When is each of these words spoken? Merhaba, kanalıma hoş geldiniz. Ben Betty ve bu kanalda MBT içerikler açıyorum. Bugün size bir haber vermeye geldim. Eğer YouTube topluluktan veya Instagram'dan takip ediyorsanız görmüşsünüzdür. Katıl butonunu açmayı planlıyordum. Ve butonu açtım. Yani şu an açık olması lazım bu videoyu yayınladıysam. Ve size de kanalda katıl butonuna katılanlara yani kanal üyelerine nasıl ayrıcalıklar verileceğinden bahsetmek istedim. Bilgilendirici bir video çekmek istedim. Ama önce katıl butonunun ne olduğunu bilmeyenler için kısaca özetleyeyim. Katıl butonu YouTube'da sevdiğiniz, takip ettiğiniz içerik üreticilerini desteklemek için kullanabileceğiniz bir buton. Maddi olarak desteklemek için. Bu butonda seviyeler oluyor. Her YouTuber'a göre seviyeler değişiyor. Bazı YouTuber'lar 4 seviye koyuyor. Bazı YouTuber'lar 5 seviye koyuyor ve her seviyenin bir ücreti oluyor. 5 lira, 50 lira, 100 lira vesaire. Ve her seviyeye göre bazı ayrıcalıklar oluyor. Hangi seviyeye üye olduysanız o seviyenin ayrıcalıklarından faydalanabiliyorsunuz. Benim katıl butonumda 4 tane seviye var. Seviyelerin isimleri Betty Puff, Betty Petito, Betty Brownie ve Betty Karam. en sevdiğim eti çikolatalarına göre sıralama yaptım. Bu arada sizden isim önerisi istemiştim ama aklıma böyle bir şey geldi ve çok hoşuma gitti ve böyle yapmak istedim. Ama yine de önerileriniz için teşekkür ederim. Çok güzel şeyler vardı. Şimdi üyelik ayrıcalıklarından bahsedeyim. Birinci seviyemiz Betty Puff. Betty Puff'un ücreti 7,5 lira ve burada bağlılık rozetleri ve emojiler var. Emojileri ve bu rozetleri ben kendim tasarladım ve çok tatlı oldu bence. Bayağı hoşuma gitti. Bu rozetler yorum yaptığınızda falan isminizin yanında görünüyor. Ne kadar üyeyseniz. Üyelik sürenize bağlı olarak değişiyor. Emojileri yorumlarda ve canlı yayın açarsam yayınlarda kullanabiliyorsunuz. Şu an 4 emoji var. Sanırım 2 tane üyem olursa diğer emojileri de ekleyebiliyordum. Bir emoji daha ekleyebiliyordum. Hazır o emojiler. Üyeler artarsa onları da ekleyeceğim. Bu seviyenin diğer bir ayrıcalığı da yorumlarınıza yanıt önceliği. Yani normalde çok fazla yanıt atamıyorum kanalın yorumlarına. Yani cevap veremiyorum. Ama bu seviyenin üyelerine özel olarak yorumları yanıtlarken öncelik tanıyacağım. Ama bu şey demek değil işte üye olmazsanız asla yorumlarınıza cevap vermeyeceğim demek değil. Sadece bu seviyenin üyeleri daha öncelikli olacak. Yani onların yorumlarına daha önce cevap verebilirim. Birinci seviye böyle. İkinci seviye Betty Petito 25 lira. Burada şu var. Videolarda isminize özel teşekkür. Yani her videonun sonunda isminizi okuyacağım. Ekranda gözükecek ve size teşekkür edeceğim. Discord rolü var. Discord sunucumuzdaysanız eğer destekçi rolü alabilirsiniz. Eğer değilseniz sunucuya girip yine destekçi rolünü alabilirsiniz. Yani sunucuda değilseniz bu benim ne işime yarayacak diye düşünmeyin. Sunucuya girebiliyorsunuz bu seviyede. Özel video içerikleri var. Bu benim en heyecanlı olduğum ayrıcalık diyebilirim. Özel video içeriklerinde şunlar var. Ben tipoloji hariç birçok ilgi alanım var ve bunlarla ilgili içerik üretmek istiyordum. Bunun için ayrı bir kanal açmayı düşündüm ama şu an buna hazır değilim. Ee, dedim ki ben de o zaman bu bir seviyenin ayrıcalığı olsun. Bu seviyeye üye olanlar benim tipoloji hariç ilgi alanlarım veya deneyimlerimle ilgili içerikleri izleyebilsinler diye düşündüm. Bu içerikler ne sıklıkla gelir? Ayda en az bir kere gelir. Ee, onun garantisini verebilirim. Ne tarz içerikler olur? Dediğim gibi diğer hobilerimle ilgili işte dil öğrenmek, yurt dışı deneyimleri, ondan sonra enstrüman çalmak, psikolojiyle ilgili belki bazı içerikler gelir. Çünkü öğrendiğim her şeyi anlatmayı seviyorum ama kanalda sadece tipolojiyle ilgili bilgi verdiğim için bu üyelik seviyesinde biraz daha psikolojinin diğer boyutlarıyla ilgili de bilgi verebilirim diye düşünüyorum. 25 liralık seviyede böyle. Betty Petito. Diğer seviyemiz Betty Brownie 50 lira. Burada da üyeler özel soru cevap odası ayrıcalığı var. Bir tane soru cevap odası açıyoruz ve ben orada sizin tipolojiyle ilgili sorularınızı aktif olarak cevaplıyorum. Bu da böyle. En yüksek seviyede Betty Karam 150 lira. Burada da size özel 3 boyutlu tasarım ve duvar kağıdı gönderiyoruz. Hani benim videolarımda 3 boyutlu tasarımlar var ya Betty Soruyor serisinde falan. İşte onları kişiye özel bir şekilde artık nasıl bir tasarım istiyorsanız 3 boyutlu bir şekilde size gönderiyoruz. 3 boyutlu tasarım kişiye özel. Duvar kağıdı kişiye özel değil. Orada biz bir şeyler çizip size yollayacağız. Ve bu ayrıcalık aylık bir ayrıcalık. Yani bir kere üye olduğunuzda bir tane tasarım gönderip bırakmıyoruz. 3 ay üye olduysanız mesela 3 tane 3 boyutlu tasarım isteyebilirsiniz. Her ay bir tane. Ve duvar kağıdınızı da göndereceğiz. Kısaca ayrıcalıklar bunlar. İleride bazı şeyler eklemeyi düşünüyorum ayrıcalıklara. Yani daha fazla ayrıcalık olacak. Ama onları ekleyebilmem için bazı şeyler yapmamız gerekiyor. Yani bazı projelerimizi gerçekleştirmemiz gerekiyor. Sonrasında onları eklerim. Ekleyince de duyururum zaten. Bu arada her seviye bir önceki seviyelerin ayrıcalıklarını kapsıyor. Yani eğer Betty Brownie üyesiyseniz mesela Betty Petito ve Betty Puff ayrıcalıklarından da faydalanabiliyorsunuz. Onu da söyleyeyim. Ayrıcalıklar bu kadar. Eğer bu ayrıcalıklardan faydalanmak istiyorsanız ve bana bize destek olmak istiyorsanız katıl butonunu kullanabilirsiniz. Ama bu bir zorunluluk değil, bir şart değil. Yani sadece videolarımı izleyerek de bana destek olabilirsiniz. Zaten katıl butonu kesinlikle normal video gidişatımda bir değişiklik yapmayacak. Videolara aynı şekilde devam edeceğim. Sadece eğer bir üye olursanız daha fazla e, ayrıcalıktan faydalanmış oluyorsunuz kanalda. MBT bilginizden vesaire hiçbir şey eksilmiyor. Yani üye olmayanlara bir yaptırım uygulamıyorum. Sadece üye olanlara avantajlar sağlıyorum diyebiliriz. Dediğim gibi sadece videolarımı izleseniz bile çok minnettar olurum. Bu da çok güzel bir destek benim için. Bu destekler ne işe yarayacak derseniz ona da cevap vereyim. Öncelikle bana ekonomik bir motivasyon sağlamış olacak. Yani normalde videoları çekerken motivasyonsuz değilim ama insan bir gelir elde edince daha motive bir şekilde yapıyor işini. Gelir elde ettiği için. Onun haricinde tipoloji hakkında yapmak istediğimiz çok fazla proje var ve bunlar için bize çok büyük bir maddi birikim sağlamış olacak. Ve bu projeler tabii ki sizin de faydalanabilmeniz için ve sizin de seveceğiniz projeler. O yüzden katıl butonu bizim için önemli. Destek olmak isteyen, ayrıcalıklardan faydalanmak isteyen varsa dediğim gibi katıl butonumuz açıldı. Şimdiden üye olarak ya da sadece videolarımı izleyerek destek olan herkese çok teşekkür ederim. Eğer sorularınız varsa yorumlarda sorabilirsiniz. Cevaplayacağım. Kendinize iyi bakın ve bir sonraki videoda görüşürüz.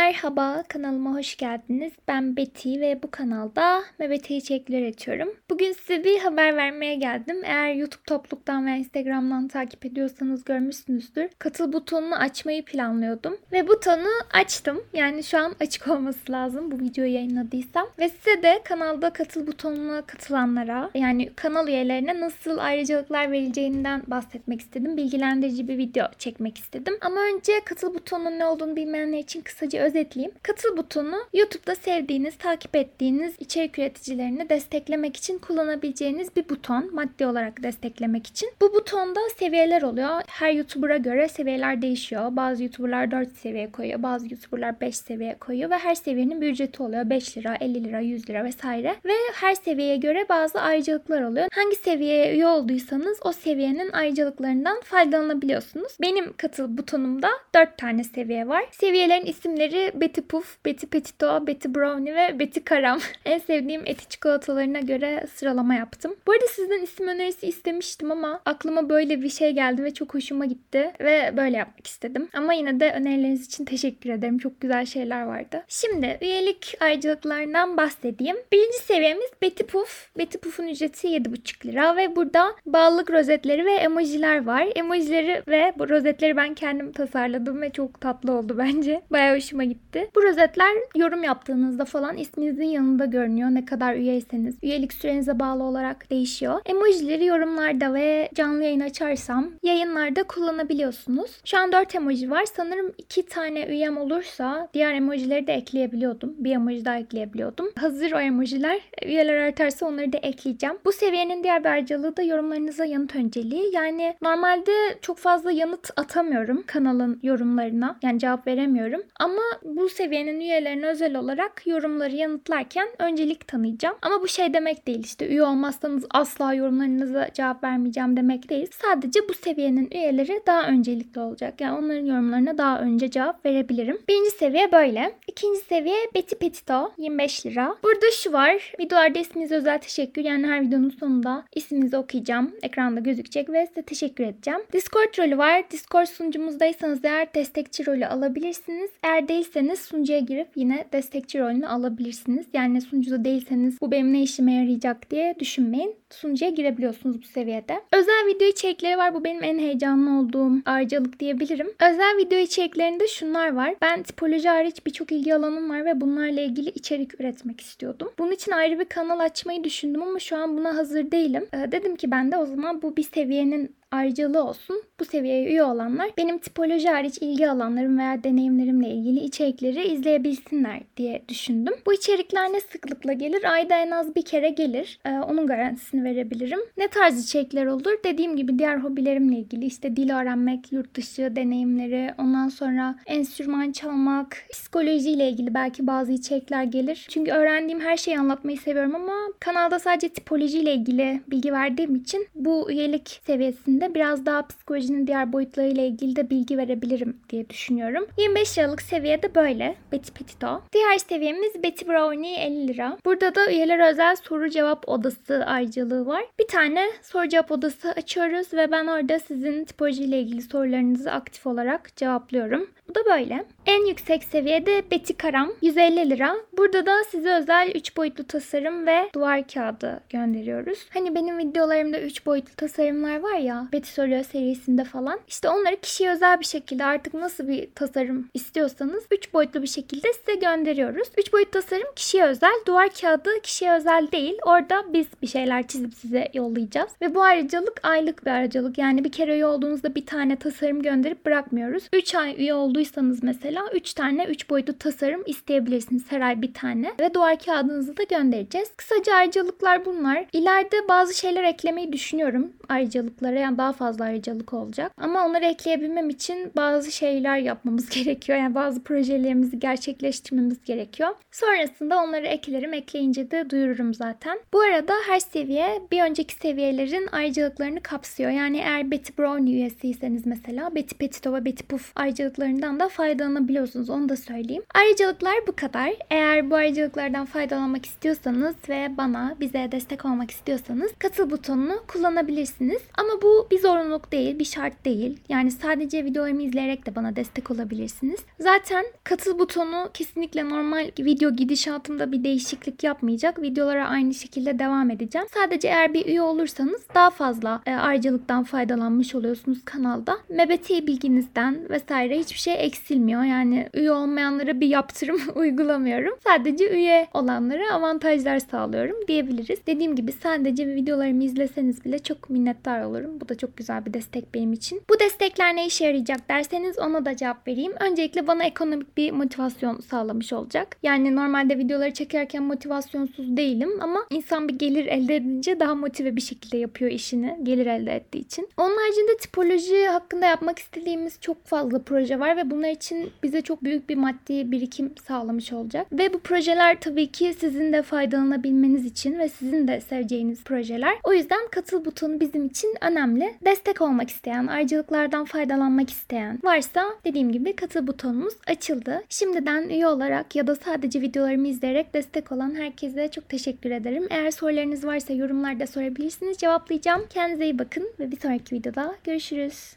Merhaba, 0.00 0.64
kanalıma 0.68 1.14
hoş 1.14 1.36
geldiniz. 1.36 1.92
Ben 2.08 2.36
Betty 2.36 2.80
ve 2.80 3.02
bu 3.02 3.10
kanalda 3.10 3.82
MBT 3.98 4.30
içerikler 4.30 4.88
açıyorum. 4.88 5.28
Bugün 5.50 5.72
size 5.72 6.04
bir 6.04 6.18
haber 6.18 6.56
vermeye 6.56 6.94
geldim. 6.94 7.40
Eğer 7.44 7.74
YouTube 7.74 8.02
topluluktan 8.06 8.66
veya 8.66 8.76
Instagram'dan 8.76 9.48
takip 9.48 9.86
ediyorsanız 9.86 10.44
görmüşsünüzdür. 10.44 11.28
Katıl 11.38 11.72
butonunu 11.72 12.14
açmayı 12.14 12.64
planlıyordum. 12.64 13.36
Ve 13.52 13.68
butonu 13.68 14.08
açtım. 14.32 14.84
Yani 14.92 15.24
şu 15.24 15.38
an 15.38 15.54
açık 15.60 15.88
olması 15.88 16.32
lazım 16.32 16.70
bu 16.70 16.78
videoyu 16.78 17.14
yayınladıysam. 17.14 17.86
Ve 17.98 18.08
size 18.08 18.42
de 18.42 18.60
kanalda 18.64 19.10
katıl 19.10 19.46
butonuna 19.46 20.02
katılanlara 20.02 20.90
yani 20.94 21.30
kanal 21.36 21.68
üyelerine 21.68 22.20
nasıl 22.20 22.58
ayrıcalıklar 22.58 23.32
verileceğinden 23.32 24.02
bahsetmek 24.06 24.60
istedim. 24.60 24.96
Bilgilendirici 24.96 25.68
bir 25.68 25.78
video 25.78 26.04
çekmek 26.18 26.58
istedim. 26.58 26.94
Ama 27.00 27.20
önce 27.20 27.52
katıl 27.64 27.94
butonunun 27.94 28.38
ne 28.38 28.46
olduğunu 28.46 28.76
bilmeyenler 28.76 29.18
için 29.18 29.40
kısaca 29.40 29.89
özetleyeyim. 29.90 30.34
Katıl 30.42 30.76
butonu 30.76 31.16
YouTube'da 31.32 31.74
sevdiğiniz, 31.74 32.36
takip 32.38 32.76
ettiğiniz 32.76 33.34
içerik 33.38 33.78
üreticilerini 33.78 34.48
desteklemek 34.48 35.16
için 35.16 35.38
kullanabileceğiniz 35.38 36.36
bir 36.36 36.48
buton. 36.48 36.94
Maddi 36.94 37.26
olarak 37.26 37.62
desteklemek 37.62 38.26
için. 38.26 38.50
Bu 38.60 38.74
butonda 38.74 39.20
seviyeler 39.38 39.82
oluyor. 39.82 40.22
Her 40.26 40.52
YouTuber'a 40.52 40.96
göre 40.96 41.28
seviyeler 41.28 41.82
değişiyor. 41.82 42.36
Bazı 42.36 42.62
YouTuber'lar 42.62 43.10
4 43.10 43.36
seviye 43.36 43.72
koyuyor. 43.72 44.02
Bazı 44.02 44.34
YouTuber'lar 44.34 44.80
5 44.80 44.96
seviye 44.96 45.38
koyuyor 45.38 45.70
ve 45.70 45.78
her 45.78 45.94
seviyenin 45.94 46.40
bir 46.40 46.50
ücreti 46.50 46.82
oluyor. 46.82 47.10
5 47.10 47.36
lira, 47.38 47.56
50 47.60 47.84
lira, 47.84 48.00
100 48.00 48.30
lira 48.30 48.44
vesaire. 48.44 48.96
Ve 49.04 49.12
her 49.34 49.54
seviyeye 49.54 49.96
göre 49.96 50.26
bazı 50.28 50.60
ayrıcalıklar 50.60 51.22
oluyor. 51.22 51.48
Hangi 51.52 51.76
seviyeye 51.76 52.34
üye 52.34 52.46
olduysanız 52.46 53.18
o 53.24 53.32
seviyenin 53.32 53.92
ayrıcalıklarından 53.92 54.80
faydalanabiliyorsunuz. 54.80 55.96
Benim 56.00 56.32
katıl 56.36 56.78
butonumda 56.78 57.28
4 57.54 57.78
tane 57.78 58.04
seviye 58.04 58.48
var. 58.48 58.64
Seviyelerin 58.70 59.26
isimleri 59.26 59.69
Betty 59.94 60.20
Puff, 60.20 60.64
Betty 60.64 60.86
Petito, 60.86 61.46
Betty 61.46 61.68
Brownie 61.68 62.14
ve 62.14 62.38
Betty 62.38 62.60
Karam. 62.60 63.00
en 63.24 63.38
sevdiğim 63.38 63.82
eti 63.86 64.08
çikolatalarına 64.08 64.80
göre 64.80 65.26
sıralama 65.34 65.74
yaptım. 65.74 66.14
Bu 66.26 66.32
arada 66.32 66.46
sizden 66.46 66.82
isim 66.82 67.08
önerisi 67.08 67.46
istemiştim 67.46 68.10
ama 68.10 68.40
aklıma 68.44 68.88
böyle 68.88 69.22
bir 69.22 69.30
şey 69.30 69.52
geldi 69.52 69.84
ve 69.84 69.94
çok 69.94 70.14
hoşuma 70.14 70.44
gitti 70.44 70.92
ve 71.00 71.32
böyle 71.36 71.56
yapmak 71.56 71.86
istedim. 71.86 72.28
Ama 72.32 72.52
yine 72.52 72.80
de 72.80 72.92
önerileriniz 72.92 73.46
için 73.46 73.64
teşekkür 73.64 74.10
ederim. 74.10 74.38
Çok 74.38 74.60
güzel 74.60 74.86
şeyler 74.86 75.22
vardı. 75.22 75.64
Şimdi 75.68 76.18
üyelik 76.22 76.76
ayrıcalıklarından 76.80 77.76
bahsedeyim. 77.76 78.36
Birinci 78.52 78.78
seviyemiz 78.78 79.30
Betty 79.42 79.62
Puff. 79.62 80.16
Betty 80.18 80.38
Puff'un 80.38 80.66
ücreti 80.68 81.08
7,5 81.08 81.66
lira 81.66 81.96
ve 81.96 82.16
burada 82.16 82.52
bağlılık 82.66 83.10
rozetleri 83.10 83.64
ve 83.64 83.72
emojiler 83.72 84.46
var. 84.46 84.68
Emojileri 84.74 85.42
ve 85.48 85.72
bu 85.78 85.88
rozetleri 85.88 86.36
ben 86.36 86.54
kendim 86.54 86.92
tasarladım 86.92 87.62
ve 87.62 87.70
çok 87.70 88.00
tatlı 88.00 88.32
oldu 88.32 88.54
bence. 88.58 89.02
Bayağı 89.10 89.36
hoşuma 89.36 89.59
gitti. 89.64 90.10
Bu 90.16 90.22
rozetler 90.22 90.70
yorum 90.96 91.24
yaptığınızda 91.24 91.84
falan 91.84 92.16
isminizin 92.16 92.64
yanında 92.64 93.04
görünüyor. 93.04 93.50
Ne 93.50 93.64
kadar 93.64 93.94
üyeyseniz. 93.94 94.56
Üyelik 94.62 94.92
sürenize 94.92 95.38
bağlı 95.38 95.62
olarak 95.62 96.10
değişiyor. 96.10 96.60
Emojileri 96.66 97.24
yorumlarda 97.24 97.94
ve 97.94 98.30
canlı 98.34 98.64
yayın 98.64 98.80
açarsam 98.80 99.50
yayınlarda 99.62 100.22
kullanabiliyorsunuz. 100.22 101.40
Şu 101.44 101.58
an 101.58 101.72
4 101.72 101.94
emoji 101.94 102.30
var. 102.30 102.44
Sanırım 102.56 102.92
2 102.98 103.26
tane 103.26 103.66
üyem 103.66 103.96
olursa 103.98 104.68
diğer 104.74 104.94
emojileri 104.94 105.46
de 105.46 105.52
ekleyebiliyordum. 105.52 106.34
Bir 106.38 106.52
emoji 106.52 106.84
daha 106.84 106.98
ekleyebiliyordum. 106.98 107.70
Hazır 107.78 108.12
o 108.12 108.20
emojiler. 108.20 108.80
Üyeler 109.06 109.36
artarsa 109.36 109.86
onları 109.86 110.12
da 110.12 110.16
ekleyeceğim. 110.16 110.76
Bu 110.84 110.92
seviyenin 110.92 111.44
diğer 111.44 111.64
bir 111.64 111.68
ayrıcalığı 111.68 112.16
da 112.16 112.22
yorumlarınıza 112.22 112.84
yanıt 112.84 113.16
önceliği. 113.16 113.74
Yani 113.74 114.14
normalde 114.22 114.72
çok 115.02 115.18
fazla 115.18 115.52
yanıt 115.52 115.90
atamıyorum 115.96 116.64
kanalın 116.66 117.20
yorumlarına. 117.22 117.98
Yani 118.02 118.18
cevap 118.18 118.46
veremiyorum. 118.46 119.02
Ama 119.20 119.42
bu 119.62 119.88
seviyenin 119.88 120.40
üyelerine 120.40 120.86
özel 120.86 121.16
olarak 121.16 121.66
yorumları 121.66 122.16
yanıtlarken 122.16 122.88
öncelik 122.98 123.48
tanıyacağım. 123.48 123.96
Ama 124.02 124.22
bu 124.22 124.28
şey 124.28 124.54
demek 124.54 124.86
değil 124.86 125.04
işte 125.04 125.28
üye 125.28 125.42
olmazsanız 125.42 126.06
asla 126.10 126.54
yorumlarınıza 126.54 127.28
cevap 127.34 127.64
vermeyeceğim 127.64 128.16
demek 128.16 128.50
değil. 128.50 128.68
Sadece 128.82 129.20
bu 129.28 129.34
seviyenin 129.34 129.90
üyeleri 129.90 130.42
daha 130.46 130.68
öncelikli 130.68 131.20
olacak. 131.20 131.60
Yani 131.60 131.78
onların 131.78 132.06
yorumlarına 132.06 132.58
daha 132.58 132.80
önce 132.80 133.10
cevap 133.10 133.46
verebilirim. 133.46 133.98
Birinci 134.08 134.30
seviye 134.30 134.72
böyle. 134.72 135.12
İkinci 135.28 135.60
seviye 135.60 135.96
Betty 136.14 136.34
Petito 136.34 136.92
25 136.98 137.46
lira. 137.46 137.76
Burada 137.82 138.06
şu 138.22 138.32
var. 138.32 138.72
Videolarda 138.80 139.18
isminize 139.18 139.54
özel 139.54 139.78
teşekkür. 139.78 140.24
Yani 140.24 140.46
her 140.46 140.62
videonun 140.62 140.90
sonunda 140.90 141.44
isminizi 141.54 141.96
okuyacağım. 141.96 142.52
Ekranda 142.62 143.00
gözükecek 143.00 143.50
ve 143.50 143.66
size 143.66 143.82
teşekkür 143.82 144.24
edeceğim. 144.24 144.60
Discord 144.72 145.18
rolü 145.18 145.38
var. 145.38 145.70
Discord 145.70 146.06
sunucumuzdaysanız 146.06 147.04
eğer 147.04 147.34
destekçi 147.34 147.86
rolü 147.86 148.06
alabilirsiniz. 148.06 148.90
Eğer 149.02 149.28
değilseniz 149.40 149.78
sunucuya 149.78 150.18
girip 150.18 150.48
yine 150.56 150.84
destekçi 150.92 151.38
rolünü 151.38 151.66
alabilirsiniz. 151.66 152.46
Yani 152.52 152.80
sunucuda 152.80 153.24
değilseniz 153.24 153.80
bu 153.80 153.90
benim 153.90 154.12
ne 154.12 154.22
işime 154.22 154.54
yarayacak 154.54 155.10
diye 155.10 155.34
düşünmeyin. 155.38 155.94
Sunucuya 156.10 156.50
girebiliyorsunuz 156.50 157.22
bu 157.22 157.26
seviyede. 157.26 157.80
Özel 157.92 158.26
video 158.26 158.48
içerikleri 158.48 158.98
var. 158.98 159.14
Bu 159.14 159.24
benim 159.24 159.44
en 159.44 159.58
heyecanlı 159.58 160.20
olduğum 160.20 160.52
ayrıcalık 160.66 161.20
diyebilirim. 161.20 161.66
Özel 161.80 162.16
video 162.18 162.38
içeriklerinde 162.38 163.08
şunlar 163.08 163.52
var. 163.52 163.74
Ben 163.82 164.02
tipoloji 164.02 164.48
hariç 164.48 164.86
birçok 164.86 165.12
ilgi 165.12 165.34
alanım 165.34 165.70
var 165.70 165.84
ve 165.84 166.00
bunlarla 166.00 166.40
ilgili 166.40 166.68
içerik 166.68 167.20
üretmek 167.20 167.60
istiyordum. 167.60 168.08
Bunun 168.18 168.32
için 168.32 168.52
ayrı 168.52 168.78
bir 168.78 168.84
kanal 168.84 169.18
açmayı 169.18 169.64
düşündüm 169.64 170.02
ama 170.02 170.18
şu 170.18 170.36
an 170.36 170.56
buna 170.56 170.76
hazır 170.76 171.10
değilim. 171.10 171.46
Ee, 171.52 171.72
dedim 171.72 171.96
ki 171.96 172.10
ben 172.10 172.32
de 172.32 172.36
o 172.36 172.46
zaman 172.46 172.82
bu 172.82 172.96
bir 172.96 173.02
seviyenin 173.02 173.79
ayrıcalığı 173.90 174.44
olsun. 174.44 174.82
Bu 175.00 175.04
seviyeye 175.04 175.46
üye 175.46 175.62
olanlar 175.62 176.10
benim 176.18 176.38
tipoloji 176.38 176.88
hariç 176.88 177.18
ilgi 177.20 177.50
alanlarım 177.50 177.98
veya 177.98 178.24
deneyimlerimle 178.24 178.88
ilgili 178.88 179.20
içerikleri 179.20 179.86
izleyebilsinler 179.88 180.80
diye 180.96 181.22
düşündüm. 181.28 181.74
Bu 181.86 181.92
içerikler 181.92 182.52
ne 182.52 182.60
sıklıkla 182.60 183.12
gelir? 183.12 183.52
Ayda 183.52 183.74
en 183.74 183.90
az 183.90 184.16
bir 184.16 184.22
kere 184.22 184.50
gelir. 184.50 184.98
Ee, 185.04 185.10
onun 185.10 185.46
garantisini 185.46 186.04
verebilirim. 186.04 186.60
Ne 186.76 186.88
tarz 186.88 187.24
içerikler 187.24 187.66
olur? 187.66 187.92
Dediğim 188.04 188.36
gibi 188.36 188.58
diğer 188.58 188.76
hobilerimle 188.76 189.36
ilgili 189.36 189.64
işte 189.64 189.96
dil 189.96 190.14
öğrenmek, 190.14 190.72
yurt 190.72 190.94
dışı 190.94 191.36
deneyimleri, 191.36 192.14
ondan 192.18 192.48
sonra 192.48 192.96
enstrüman 193.06 193.72
çalmak, 193.72 194.36
psikolojiyle 194.52 195.28
ilgili 195.28 195.54
belki 195.54 195.86
bazı 195.86 196.12
içerikler 196.12 196.62
gelir. 196.62 197.06
Çünkü 197.08 197.30
öğrendiğim 197.30 197.80
her 197.80 197.96
şeyi 197.96 198.18
anlatmayı 198.18 198.58
seviyorum 198.58 198.94
ama 198.94 199.14
kanalda 199.40 199.78
sadece 199.78 200.08
tipolojiyle 200.08 200.74
ilgili 200.74 201.20
bilgi 201.30 201.52
verdiğim 201.52 201.96
için 201.96 202.26
bu 202.34 202.70
üyelik 202.70 203.20
seviyesinde 203.26 203.79
biraz 203.94 204.26
daha 204.26 204.46
psikolojinin 204.46 205.06
diğer 205.06 205.32
boyutlarıyla 205.32 205.82
ilgili 205.82 206.16
de 206.16 206.30
bilgi 206.30 206.58
verebilirim 206.58 207.16
diye 207.30 207.50
düşünüyorum. 207.50 208.06
25 208.18 208.58
liralık 208.58 208.82
seviyede 208.82 209.34
böyle. 209.34 209.76
Betty 209.92 210.12
Petito. 210.12 210.62
Diğer 210.72 210.98
seviyemiz 210.98 211.62
Betty 211.62 211.84
Brownie 211.86 212.36
50 212.40 212.68
lira. 212.68 212.98
Burada 213.04 213.34
da 213.34 213.50
üyeler 213.50 213.90
özel 213.90 214.16
soru 214.16 214.50
cevap 214.50 214.88
odası 214.88 215.44
ayrıcalığı 215.46 216.06
var. 216.06 216.24
Bir 216.38 216.48
tane 216.48 216.86
soru 217.02 217.28
cevap 217.28 217.50
odası 217.50 217.90
açıyoruz 217.90 218.54
ve 218.54 218.70
ben 218.70 218.86
orada 218.86 219.18
sizin 219.18 219.64
tipolojiyle 219.64 220.20
ilgili 220.20 220.42
sorularınızı 220.42 221.12
aktif 221.12 221.46
olarak 221.46 221.96
cevaplıyorum. 221.96 222.70
Bu 222.88 222.94
da 222.94 223.04
böyle. 223.04 223.44
En 223.66 223.86
yüksek 223.86 224.24
seviyede 224.24 224.82
Betty 224.90 225.12
Karam 225.12 225.52
150 225.62 226.10
lira. 226.10 226.36
Burada 226.58 226.86
da 226.86 227.04
size 227.04 227.30
özel 227.34 227.72
3 227.74 227.96
boyutlu 227.96 228.24
tasarım 228.24 228.86
ve 228.86 229.10
duvar 229.14 229.48
kağıdı 229.48 230.00
gönderiyoruz. 230.10 230.86
Hani 230.90 231.14
benim 231.14 231.38
videolarımda 231.38 232.00
3 232.00 232.26
boyutlu 232.26 232.54
tasarımlar 232.54 233.20
var 233.20 233.38
ya 233.38 233.68
Betty 233.72 233.90
Soruyor 233.90 234.24
serisinde 234.24 234.84
falan. 234.84 235.20
İşte 235.28 235.48
onları 235.48 235.80
kişiye 235.80 236.10
özel 236.10 236.40
bir 236.40 236.44
şekilde 236.44 236.84
artık 236.84 237.14
nasıl 237.14 237.48
bir 237.48 237.68
tasarım 237.74 238.28
istiyorsanız 238.34 239.04
3 239.10 239.34
boyutlu 239.34 239.62
bir 239.62 239.66
şekilde 239.66 240.12
size 240.12 240.34
gönderiyoruz. 240.34 241.08
3 241.18 241.32
boyutlu 241.32 241.60
tasarım 241.60 241.94
kişiye 241.96 242.24
özel. 242.24 242.54
Duvar 242.66 242.88
kağıdı 243.00 243.30
kişiye 243.42 243.72
özel 243.72 244.08
değil. 244.12 244.38
Orada 244.46 244.84
biz 244.92 245.06
bir 245.22 245.26
şeyler 245.26 245.66
çizip 245.66 245.94
size 245.94 246.28
yollayacağız. 246.34 246.90
Ve 247.02 247.14
bu 247.14 247.22
ayrıcalık 247.22 247.80
aylık 247.82 248.26
bir 248.26 248.30
ayrıcalık. 248.30 248.78
Yani 248.78 249.04
bir 249.04 249.12
kere 249.12 249.34
üye 249.34 249.46
olduğunuzda 249.46 249.94
bir 249.94 250.06
tane 250.06 250.36
tasarım 250.36 250.82
gönderip 250.82 251.26
bırakmıyoruz. 251.26 251.84
3 251.92 252.14
ay 252.14 252.34
üye 252.38 252.54
olduysanız 252.54 253.22
mesela 253.22 253.62
3 253.72 253.94
tane 253.94 254.24
3 254.24 254.50
boyutlu 254.50 254.78
tasarım 254.78 255.22
isteyebilirsiniz. 255.26 256.02
Her 256.08 256.20
ay 256.20 256.42
bir 256.42 256.54
tane. 256.54 256.92
Ve 257.00 257.14
duvar 257.14 257.38
kağıdınızı 257.38 257.96
da 257.96 258.02
göndereceğiz. 258.02 258.70
Kısaca 258.76 259.14
ayrıcalıklar 259.14 259.84
bunlar. 259.84 260.26
İleride 260.32 260.76
bazı 260.88 261.14
şeyler 261.14 261.44
eklemeyi 261.44 261.92
düşünüyorum 261.92 262.52
ayrıcalıklara. 262.68 263.38
Yani 263.38 263.58
daha 263.60 263.72
fazla 263.72 264.04
ayrıcalık 264.04 264.52
olacak. 264.52 264.92
Ama 264.96 265.26
onları 265.26 265.44
ekleyebilmem 265.44 266.10
için 266.10 266.52
bazı 266.56 266.92
şeyler 266.92 267.36
yapmamız 267.36 267.88
gerekiyor. 267.96 268.38
Yani 268.38 268.54
bazı 268.54 268.82
projelerimizi 268.82 269.58
gerçekleştirmemiz 269.58 270.64
gerekiyor. 270.64 271.10
Sonrasında 271.32 272.02
onları 272.02 272.26
eklerim. 272.26 272.74
Ekleyince 272.74 273.30
de 273.30 273.50
duyururum 273.50 273.94
zaten. 273.94 274.38
Bu 274.52 274.60
arada 274.60 274.94
her 275.06 275.18
seviye 275.20 275.82
bir 275.92 276.02
önceki 276.02 276.34
seviyelerin 276.34 277.08
ayrıcalıklarını 277.12 277.80
kapsıyor. 277.80 278.30
Yani 278.30 278.58
eğer 278.58 278.90
Betty 278.90 279.12
Brownie 279.18 279.54
üyesiyseniz 279.54 280.26
mesela 280.26 280.74
Betty 280.74 280.94
Petito 280.94 281.34
ve 281.34 281.44
Betty 281.44 281.64
Puff 281.64 281.92
ayrıcalıklarından 281.96 282.80
da 282.80 282.88
faydalanabiliyorsunuz. 282.88 283.90
Onu 283.90 284.08
da 284.08 284.16
söyleyeyim. 284.16 284.62
Ayrıcalıklar 284.74 285.34
bu 285.46 285.56
kadar. 285.56 285.90
Eğer 286.10 286.50
bu 286.50 286.54
ayrıcalıklardan 286.54 287.26
faydalanmak 287.26 287.86
istiyorsanız 287.86 288.54
ve 288.68 288.96
bana 288.96 289.36
bize 289.40 289.68
destek 289.72 290.04
olmak 290.04 290.30
istiyorsanız 290.30 290.92
katıl 290.98 291.30
butonunu 291.30 291.82
kullanabilirsiniz. 291.88 292.82
Ama 292.98 293.22
bu 293.22 293.49
bir 293.50 293.58
zorunluluk 293.58 294.12
değil, 294.12 294.38
bir 294.38 294.44
şart 294.44 294.84
değil. 294.84 295.20
Yani 295.28 295.50
sadece 295.50 296.04
videolarımı 296.04 296.42
izleyerek 296.42 296.86
de 296.86 296.94
bana 296.94 297.16
destek 297.16 297.50
olabilirsiniz. 297.50 298.20
Zaten 298.40 298.84
katıl 299.04 299.38
butonu 299.38 299.90
kesinlikle 299.94 300.48
normal 300.48 300.90
video 300.98 301.30
gidişatımda 301.30 302.12
bir 302.12 302.24
değişiklik 302.24 302.84
yapmayacak. 302.84 303.42
Videolara 303.42 303.88
aynı 303.88 304.14
şekilde 304.14 304.58
devam 304.58 304.90
edeceğim. 304.90 305.26
Sadece 305.34 305.68
eğer 305.68 305.94
bir 305.94 306.06
üye 306.06 306.22
olursanız 306.22 306.82
daha 306.94 307.10
fazla 307.10 307.62
e, 307.66 307.74
ayrıcalıktan 307.74 308.44
faydalanmış 308.44 309.14
oluyorsunuz 309.14 309.58
kanalda. 309.64 310.16
MBT 310.28 310.70
bilginizden 310.70 311.68
vesaire 311.70 312.18
hiçbir 312.18 312.38
şey 312.38 312.54
eksilmiyor. 312.58 313.22
Yani 313.22 313.68
üye 313.74 313.92
olmayanlara 313.92 314.60
bir 314.60 314.66
yaptırım 314.66 315.20
uygulamıyorum. 315.34 316.14
Sadece 316.24 316.70
üye 316.70 317.08
olanlara 317.14 317.74
avantajlar 317.74 318.38
sağlıyorum 318.38 318.96
diyebiliriz. 319.08 319.66
Dediğim 319.66 319.96
gibi 319.96 320.12
sadece 320.12 320.66
videolarımı 320.66 321.24
izleseniz 321.24 321.84
bile 321.84 321.98
çok 321.98 322.30
minnettar 322.30 322.82
olurum. 322.82 323.20
Bu 323.20 323.28
da 323.28 323.34
çok 323.40 323.56
güzel 323.56 323.86
bir 323.86 323.94
destek 323.94 324.34
benim 324.34 324.52
için. 324.52 324.82
Bu 324.90 325.00
destekler 325.00 325.56
ne 325.56 325.66
işe 325.66 325.84
yarayacak 325.84 326.28
derseniz 326.28 326.78
ona 326.78 327.04
da 327.04 327.16
cevap 327.16 327.48
vereyim. 327.48 327.72
Öncelikle 327.80 328.26
bana 328.26 328.44
ekonomik 328.44 328.96
bir 328.96 329.10
motivasyon 329.10 329.80
sağlamış 329.80 330.32
olacak. 330.32 330.76
Yani 330.82 331.16
normalde 331.16 331.58
videoları 331.58 331.92
çekerken 331.92 332.42
motivasyonsuz 332.42 333.36
değilim 333.36 333.70
ama 333.80 334.06
insan 334.10 334.48
bir 334.48 334.58
gelir 334.58 334.86
elde 334.86 335.16
edince 335.16 335.60
daha 335.60 335.74
motive 335.74 336.16
bir 336.16 336.20
şekilde 336.20 336.56
yapıyor 336.56 336.90
işini. 336.90 337.38
Gelir 337.42 337.66
elde 337.66 337.92
ettiği 337.92 338.18
için. 338.18 338.48
Onun 338.56 338.76
haricinde 338.76 339.16
tipoloji 339.16 339.86
hakkında 339.86 340.26
yapmak 340.26 340.58
istediğimiz 340.58 341.20
çok 341.20 341.46
fazla 341.46 341.82
proje 341.82 342.20
var 342.20 342.36
ve 342.36 342.50
bunlar 342.50 342.70
için 342.70 343.10
bize 343.22 343.42
çok 343.42 343.64
büyük 343.64 343.88
bir 343.88 343.96
maddi 343.96 344.52
birikim 344.52 344.92
sağlamış 345.06 345.52
olacak. 345.52 345.86
Ve 345.92 346.12
bu 346.14 346.18
projeler 346.18 346.80
tabii 346.80 347.06
ki 347.06 347.34
sizin 347.40 347.72
de 347.72 347.82
faydalanabilmeniz 347.82 348.86
için 348.86 349.18
ve 349.18 349.28
sizin 349.28 349.68
de 349.68 349.80
seveceğiniz 349.80 350.44
projeler. 350.44 350.94
O 351.04 351.12
yüzden 351.12 351.48
katıl 351.50 351.84
butonu 351.84 352.20
bizim 352.20 352.46
için 352.46 352.74
önemli. 352.80 353.29
Destek 353.44 353.80
olmak 353.80 354.10
isteyen, 354.10 354.46
ayrıcalıklardan 354.46 355.24
faydalanmak 355.24 355.90
isteyen 355.90 356.38
varsa 356.44 356.84
dediğim 357.04 357.32
gibi 357.32 357.56
katıl 357.56 357.86
butonumuz 357.86 358.34
açıldı. 358.46 359.02
Şimdiden 359.08 359.68
üye 359.68 359.86
olarak 359.86 360.36
ya 360.36 360.46
da 360.46 360.54
sadece 360.54 361.00
videolarımı 361.00 361.48
izleyerek 361.48 361.94
destek 361.94 362.32
olan 362.32 362.54
herkese 362.54 363.10
çok 363.10 363.28
teşekkür 363.28 363.70
ederim. 363.70 364.06
Eğer 364.10 364.30
sorularınız 364.30 364.86
varsa 364.86 365.12
yorumlarda 365.12 365.66
sorabilirsiniz. 365.66 366.38
Cevaplayacağım. 366.38 367.06
Kendinize 367.10 367.44
iyi 367.44 367.58
bakın 367.58 367.92
ve 368.00 368.10
bir 368.10 368.20
sonraki 368.20 368.54
videoda 368.54 368.94
görüşürüz. 369.04 369.68